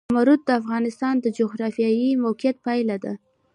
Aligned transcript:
زمرد 0.09 0.39
د 0.45 0.49
افغانستان 0.61 1.13
د 1.19 1.25
جغرافیایي 1.37 2.09
موقیعت 2.25 2.57
پایله 2.65 2.97
ده. 3.03 3.13